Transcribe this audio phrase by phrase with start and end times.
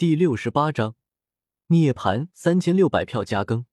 [0.00, 0.96] 第六十八章
[1.66, 3.66] 涅槃三千六百票加更。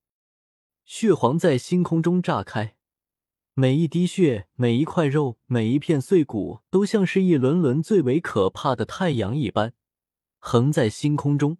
[0.84, 2.76] 血皇在星空中炸开，
[3.54, 9.74] 每一滴血、每一块肉、每一片碎骨，都像是一轮轮最为可怕的太阳一般，
[10.40, 11.60] 横在星空中，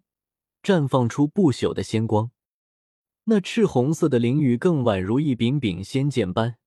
[0.62, 2.30] 绽放出不朽的仙光。
[3.24, 6.58] 那赤红色的灵雨更宛如一柄柄仙剑般，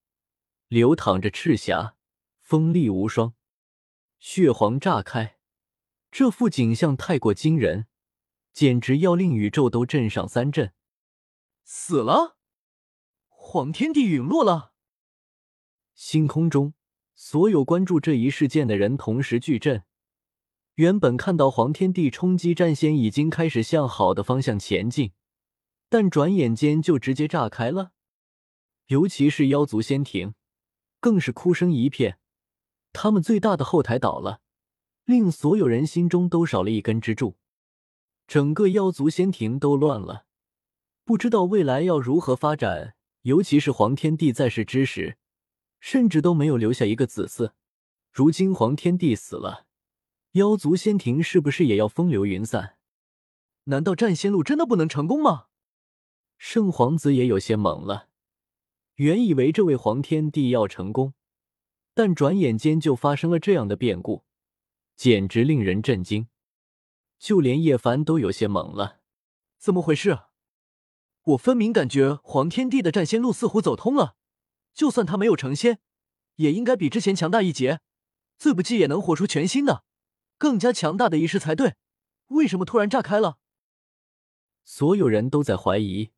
[0.67, 1.93] 流淌着赤霞，
[2.41, 3.35] 锋利无双。
[4.17, 5.37] 血皇炸开，
[6.09, 7.85] 这幅景象太过惊人，
[8.53, 10.73] 简直要令宇宙都震上三震。
[11.63, 12.37] 死了，
[13.27, 14.73] 黄天帝陨落了。
[15.93, 16.73] 星空中，
[17.13, 19.83] 所有关注这一事件的人同时巨震。
[20.75, 25.11] 原本看到黄天帝冲击战仙已经开始向好的方向前进。
[25.89, 27.91] 但转眼间就直接炸开了，
[28.87, 30.35] 尤其是妖族仙庭，
[31.01, 32.17] 更是哭声一片。
[32.93, 34.39] 他们最大的后台倒了，
[35.03, 37.35] 令所有人心中都少了一根支柱。
[38.31, 40.25] 整个妖族仙庭都乱了，
[41.03, 42.95] 不知道未来要如何发展。
[43.23, 45.17] 尤其是黄天帝在世之时，
[45.81, 47.51] 甚至都没有留下一个子嗣。
[48.09, 49.65] 如今黄天帝死了，
[50.31, 52.77] 妖族仙庭是不是也要风流云散？
[53.65, 55.47] 难道战仙路真的不能成功吗？
[56.37, 58.07] 圣皇子也有些懵了，
[58.95, 61.13] 原以为这位黄天帝要成功，
[61.93, 64.23] 但转眼间就发生了这样的变故，
[64.95, 66.29] 简直令人震惊。
[67.21, 68.99] 就连叶凡都有些懵了，
[69.59, 70.21] 怎么回事？
[71.21, 74.15] 我分明感觉黄天帝的战仙路似乎走通了，
[74.73, 75.79] 就算他没有成仙，
[76.37, 77.81] 也应该比之前强大一截，
[78.39, 79.83] 最不济也能活出全新的、
[80.39, 81.75] 更加强大的一世才对。
[82.29, 83.37] 为什么突然炸开了？
[84.63, 86.09] 所有人都在怀疑。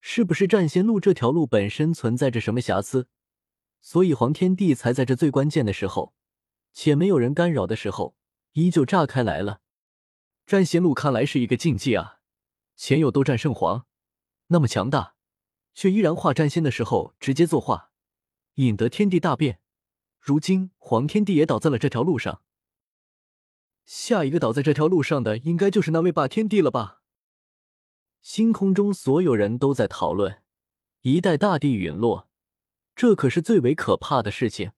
[0.00, 3.08] 是不是战仙路这条路本身存在着什么瑕疵，
[3.82, 6.14] 所以黄天帝才在这最关键的时候，
[6.72, 8.16] 且没有人干扰的时候，
[8.52, 9.60] 依旧炸开来了？
[10.48, 12.20] 战仙路看来是一个禁忌啊！
[12.74, 13.84] 前有斗战圣皇，
[14.46, 15.14] 那么强大，
[15.74, 17.90] 却依然化战仙的时候直接作画，
[18.54, 19.60] 引得天地大变。
[20.18, 22.40] 如今黄天帝也倒在了这条路上，
[23.84, 27.02] 下一个倒在这条路上的，应该就是那位霸天帝了吧？
[28.22, 30.42] 星空中，所有人都在讨论
[31.02, 32.30] 一代大帝陨落，
[32.96, 34.72] 这可是最为可怕的事情。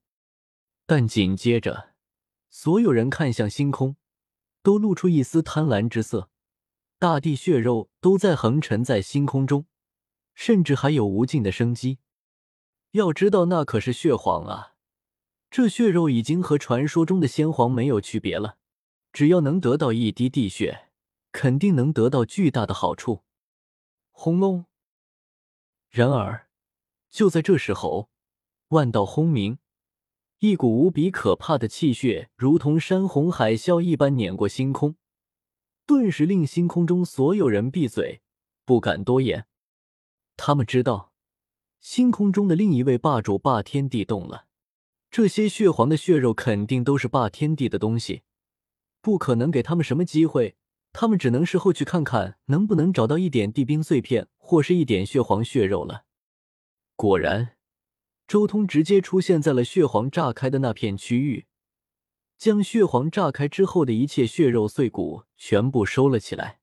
[0.84, 1.94] 但紧接着，
[2.48, 3.94] 所有人看向星空，
[4.62, 6.30] 都露出一丝贪婪之色。
[6.98, 9.66] 大地血肉都在横沉在星空中，
[10.34, 11.98] 甚至还有无尽的生机。
[12.90, 14.74] 要知道，那可是血皇啊！
[15.50, 18.58] 这血肉已经和传说中的仙皇没有区别了。
[19.12, 20.90] 只要能得到一滴地血，
[21.32, 23.24] 肯定能得到巨大的好处。
[24.10, 24.66] 轰隆！
[25.88, 26.48] 然而，
[27.08, 28.10] 就在这时候，
[28.68, 29.58] 万道轰鸣，
[30.40, 34.96] 一股无比可怕的气血如同山洪海啸一般碾过星空，
[35.84, 38.22] 顿时令星空中所有人闭嘴，
[38.64, 39.44] 不敢多言。
[40.38, 41.12] 他们知道，
[41.82, 44.46] 星空中的另一位霸主霸天帝动了。
[45.10, 48.22] 这些血皇的血肉肯定都是霸天帝的东西，
[49.02, 50.56] 不可能给他们什么机会。
[50.94, 56.06] 他们只能事后去看看，能不能找到一点地冰碎片，或是一点血皇血肉了。
[56.96, 57.58] 果然，
[58.30, 61.46] 周通直接出现在了血皇炸开的那片区域，
[62.38, 66.60] 将血皇炸开之后的一切血肉碎骨全部收了起来。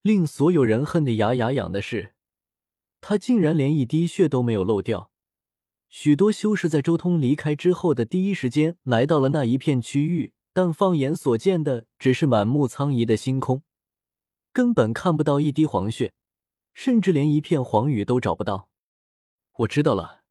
[0.00, 2.14] 令所有人恨得牙牙痒的是，
[3.02, 5.10] 他竟然连一滴血都没有漏掉。
[5.90, 10.32] 许多修士在周通离开之后的第一时间来到了那一片区域。
[10.54, 13.62] 但放眼所见的只是满目苍夷的星空，
[14.54, 16.14] 根本看不到一滴黄血，
[16.72, 18.70] 甚至连一片黄雨都找不到。
[19.58, 20.22] 我知道了，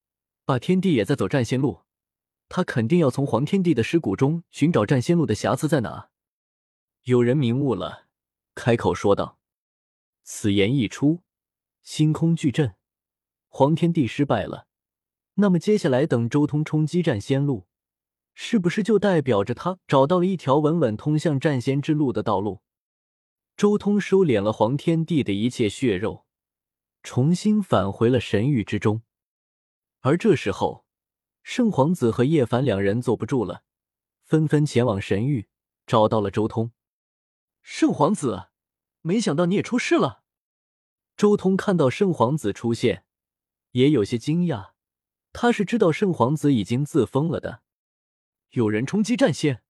[0.47, 1.81] 霸天帝也在走战仙路，
[2.50, 6.11] 他肯定要从黄天帝的尸骨中寻找战仙路的瑕疵在哪。
[7.06, 8.06] 有人明悟了，
[8.53, 9.39] 开口说道。
[10.23, 11.23] 此言一出，
[11.81, 12.75] 星空巨震。
[13.47, 14.67] 黄天帝失败了，
[15.35, 17.66] 那么接下来等周通冲击战仙路。
[18.35, 22.62] 是不是就代表着他找到了一条稳稳通向战仙之路的道路？
[23.57, 26.27] 周通收敛了黄天帝的一切血肉，
[27.01, 29.01] 重新返回了神域之中。
[30.06, 30.86] 而这时候，
[31.42, 33.63] 圣皇子和叶凡两人坐不住了，
[34.22, 35.50] 纷纷前往神域，
[35.88, 36.72] 找到了周通。
[37.63, 38.50] 圣皇子，
[39.02, 40.24] 没想到你也出事了。
[41.18, 43.07] 周通看到圣皇子出现，
[43.72, 44.74] 也有些惊讶。
[45.34, 47.63] 他是知道圣皇子已经自封了的。
[48.51, 49.63] 有人冲击战线，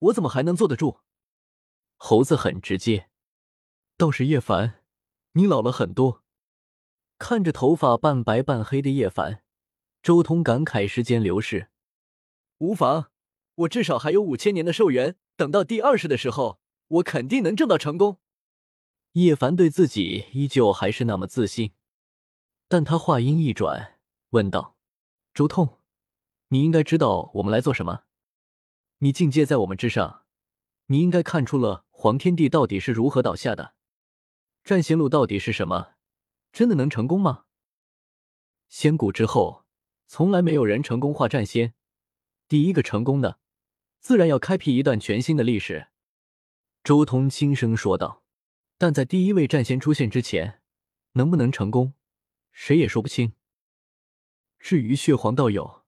[0.00, 0.98] 我怎么还能坐得住？
[1.94, 3.08] 猴子很直接。
[3.96, 4.82] 倒是叶凡，
[5.34, 6.24] 你老了很多。
[7.18, 9.44] 看着头发半白半黑的叶凡，
[10.06, 11.68] 周通感慨时间流逝。
[12.58, 13.10] 无妨，
[13.56, 18.20] 我至少还有五千年的寿元，等到第二世的时候，我肯定能挣到成功。
[19.14, 21.72] 叶凡对自己依旧还是那么自信，
[22.68, 23.98] 但他话音一转，
[24.30, 24.76] 问道
[25.34, 25.80] ：“周通，
[26.50, 28.04] 你应该知道我们来做什么？
[28.98, 30.22] 你境界在我们之上，
[30.86, 33.74] 你应该看出了黄天帝到底是如何倒下的。
[34.62, 35.94] 战仙路到底是什么？
[36.52, 37.46] 真的能成功吗？
[38.68, 39.65] 仙古之后，
[40.06, 41.74] 从来没有人成功化战仙，
[42.48, 43.38] 第一个成功的，
[44.00, 45.88] 自然要开辟一段全新的历史。”
[46.84, 48.22] 周通轻声说道。
[48.78, 50.60] 但在第一位战仙出现之前，
[51.12, 51.94] 能不能成功，
[52.52, 53.32] 谁也说不清。
[54.58, 55.86] 至于血皇道友，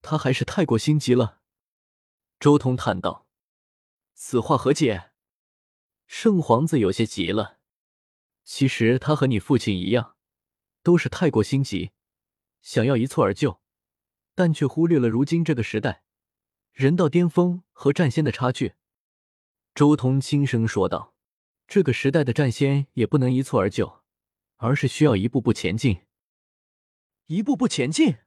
[0.00, 1.42] 他还是太过心急了。
[2.40, 3.26] 周通叹道
[4.14, 5.10] ：“此话何解？”
[6.08, 7.58] 圣皇子有些急了。
[8.44, 10.16] 其实他和你父亲一样，
[10.82, 11.90] 都是太过心急，
[12.62, 13.60] 想要一蹴而就，
[14.34, 16.04] 但却忽略了如今这个时代，
[16.72, 18.74] 人到巅峰和战仙的差距。
[19.74, 21.12] 周通轻声说道。
[21.68, 24.02] 这个时代的战仙也不能一蹴而就，
[24.56, 26.02] 而是需要一步步前进。
[27.28, 28.18] 一步步前进，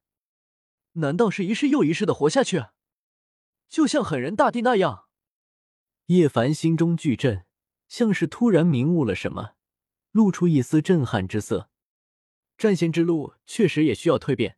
[0.93, 2.65] 难道是一世又一世的活下去？
[3.69, 5.09] 就像狠人大帝那样？
[6.07, 7.45] 叶凡心中巨震，
[7.87, 9.51] 像是突然明悟了什么，
[10.11, 11.69] 露出一丝震撼之色。
[12.57, 14.57] 战仙之路确实也需要蜕变，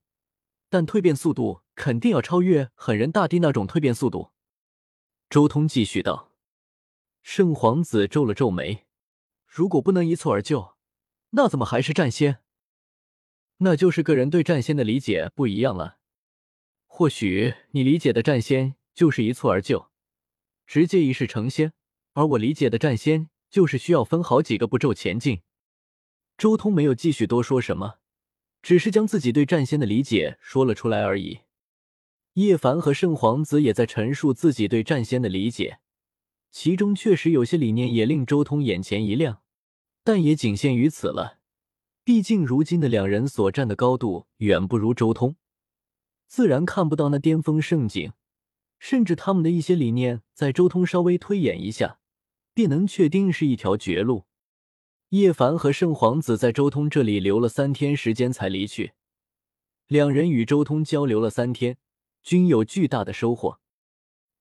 [0.70, 4.32] 但蜕变速度肯定要超越狠人大帝那种蜕变速度。
[5.30, 6.32] 周通继续道。
[7.22, 8.86] 圣皇子皱了皱眉，
[9.46, 10.78] 如果不能一蹴而就，
[11.32, 12.40] 那怎么还是战仙？
[13.58, 15.98] 那就是个人对战仙的理解不一样了。
[16.86, 19.92] 或许你理解的战仙就是一蹴而就，
[20.66, 21.74] 直接一世成仙，
[22.14, 25.42] 而我理解的战仙就是需要分好几个步骤前进。
[26.38, 27.96] 周通没有继续多说什么，
[28.62, 31.40] 只是将自己对战仙的理解说了出来而已。
[32.34, 35.80] 叶凡和圣皇子也在陈述自己对战仙的理解。
[36.52, 39.42] 其中确实有些理念也令周通眼前一亮，
[40.04, 41.40] 但也仅限于此了。
[42.04, 45.36] 毕竟如今的两人所站的高度远不如周通，
[46.28, 48.14] 自然看不到那巅峰盛景。
[48.80, 52.00] 甚至他们的一些理念，在周通稍微推演一下，
[52.54, 54.27] 便能确定是一条绝路。
[55.12, 58.92] 叶凡和圣皇子在周通这里留了三天时间才离去，
[59.88, 61.78] 两人与周通交流了三天，
[62.22, 63.62] 均有巨大的收获。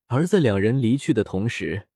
[0.09, 1.87] 而在两人离去的同时，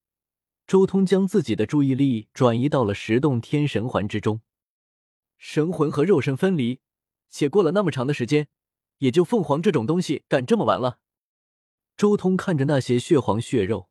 [0.69, 4.41] 周通将自己的注意力转移到了十洞天神环之中，
[5.37, 6.79] 神魂和肉身分离，
[7.29, 8.47] 且过了那么长的时间，
[8.99, 11.01] 也就凤凰这种东西敢这么玩了。
[11.97, 13.89] 周通看着那些血黄血肉，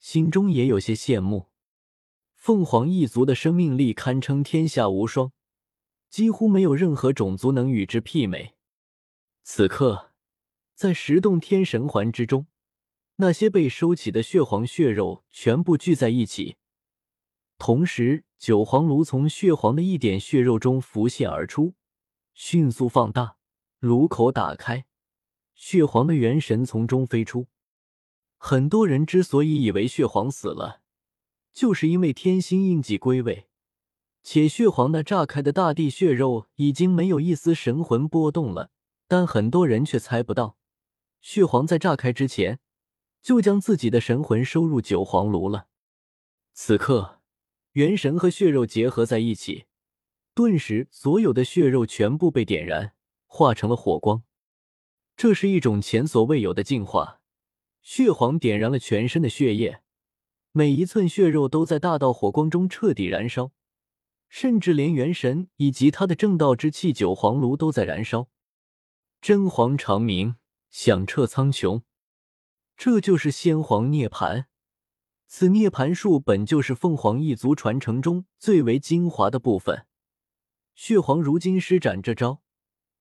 [0.00, 1.49] 心中也有些羡慕。
[2.40, 5.30] 凤凰一族的生命力堪称天下无双，
[6.08, 8.54] 几乎没有任何种族能与之媲美。
[9.42, 10.12] 此刻，
[10.74, 12.46] 在十洞天神环之中。
[13.16, 16.56] 那些被收起的血皇血肉全部聚在一起，
[17.58, 21.74] 同时九黄炉从血皇的一点血肉中浮现而出，
[22.32, 23.36] 迅速放大，
[23.80, 24.86] 炉口打开，
[25.54, 27.48] 血皇的元神从中飞出。
[28.38, 30.79] 很多人之所以以为血皇死了，
[31.52, 33.48] 就是因为天心印记归位，
[34.22, 38.70] 且血皇那炸开的大地血肉已经没有一丝神魂波动了。
[39.06, 40.56] 但很多人却猜不到，
[41.20, 42.60] 血皇在炸开之前。
[43.22, 45.66] 就将自己的神魂收入九黄炉了。
[46.54, 47.20] 此刻，
[47.72, 49.66] 元神和血肉结合在一起，
[50.34, 52.94] 顿时所有的血肉全部被点燃，
[53.26, 54.22] 化成了火光。
[55.18, 57.20] 这是一种前所未有的进化。
[57.82, 59.82] 血皇点燃了全身的血液，
[60.52, 63.52] 每一寸血肉都在大道火光中彻底燃烧，
[64.28, 68.28] 甚至连元神以及他的正道之气九黄炉都在燃烧。
[69.20, 70.34] 真皇长鸣，
[70.70, 71.82] 响彻苍穹。
[72.76, 74.46] 这就是先皇涅槃，
[75.28, 79.86] 此涅槃术本就是凤凰一族传承中最为精华的部分。
[80.74, 82.40] 血皇如今施展这招，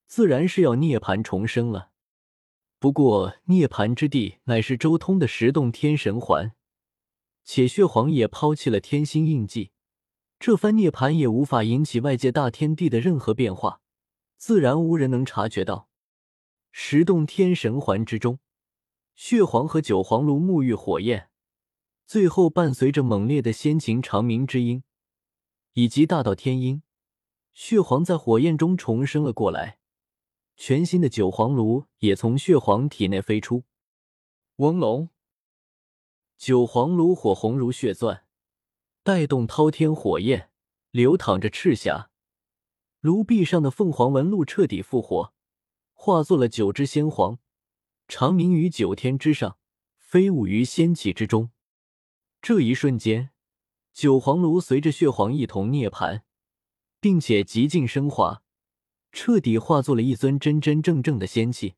[0.06, 1.90] 自然是要涅槃重生了。
[2.78, 6.54] 不过，涅槃之地乃是周通的十洞天神环，
[7.52, 9.72] 且血皇也抛弃了天心印记，
[10.40, 13.82] 这番涅槃也无法引起外界大天地的任何变化，
[14.38, 15.90] 自然无人能察觉到。
[16.72, 18.38] 十洞天神环之中。
[19.16, 21.32] 血皇和九黄炉沐浴火焰，
[22.06, 24.84] 最后伴随着猛烈的先秦长鸣之音，
[25.74, 26.84] 以及大道天音，
[27.52, 29.80] 血皇在火焰中重生了过来。
[30.56, 33.64] 全新的九黄炉也从血皇体内飞出。
[34.58, 35.10] 嗡隆，
[36.40, 38.24] 九黄炉火红如血钻，
[39.04, 40.50] 带动滔天火焰，
[40.90, 42.12] 流淌着赤霞。
[43.02, 45.34] 炉壁上的凤凰纹路彻底复活，
[45.92, 47.40] 化作了九只仙凰。
[48.08, 49.58] 长鸣于九天之上，
[49.98, 51.52] 飞舞于仙气之中。
[52.42, 53.32] 这一瞬间，
[53.94, 56.22] 九黄炉随着血皇一同涅槃，
[57.02, 58.44] 并且极尽升华，
[59.12, 61.76] 彻底化作了一尊真真正正的仙气。